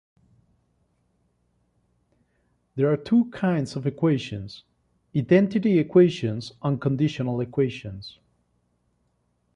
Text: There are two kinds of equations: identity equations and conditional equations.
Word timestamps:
There 2.73 2.91
are 2.91 2.97
two 2.97 3.25
kinds 3.29 3.75
of 3.75 3.85
equations: 3.85 4.63
identity 5.15 5.77
equations 5.77 6.53
and 6.63 6.81
conditional 6.81 7.39
equations. 7.39 8.17